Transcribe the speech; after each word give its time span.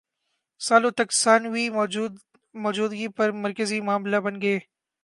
سالوں 0.61 0.91
تک 0.91 1.09
ثانوی 1.13 1.65
موجودگی 2.55 3.07
پر 3.17 3.31
مرکزی 3.43 3.79
معاملہ 3.81 4.17
بن 4.17 4.41
گئے 4.41 4.59